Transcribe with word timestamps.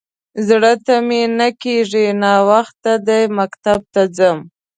_زړه 0.47 0.73
ته 0.85 0.95
مې 1.07 1.21
نه 1.39 1.47
کېږي. 1.61 2.05
ناوخته 2.21 2.93
دی، 3.07 3.23
مکتب 3.37 3.79
ته 3.93 4.01
ځم. 4.17 4.37